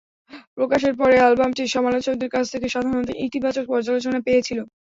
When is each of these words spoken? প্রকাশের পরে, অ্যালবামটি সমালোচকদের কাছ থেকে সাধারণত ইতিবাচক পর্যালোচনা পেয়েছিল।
প্রকাশের 0.57 0.93
পরে, 0.99 1.15
অ্যালবামটি 1.19 1.63
সমালোচকদের 1.75 2.29
কাছ 2.31 2.45
থেকে 2.53 2.67
সাধারণত 2.69 3.09
ইতিবাচক 3.25 3.65
পর্যালোচনা 3.71 4.19
পেয়েছিল। 4.27 4.59